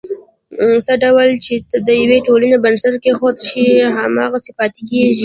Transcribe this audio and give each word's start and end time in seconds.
څه 0.85 0.93
ډول 1.03 1.29
چې 1.45 1.53
د 1.87 1.89
یوې 2.03 2.19
ټولنې 2.27 2.57
بنسټ 2.63 2.93
کېښودل 3.03 3.43
شي، 3.49 3.65
هماغسې 3.97 4.51
پاتې 4.59 4.81
کېږي. 4.89 5.19